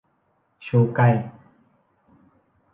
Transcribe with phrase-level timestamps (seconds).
[0.65, 0.99] ชูไก